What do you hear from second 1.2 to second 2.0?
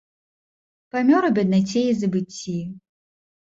у беднаце і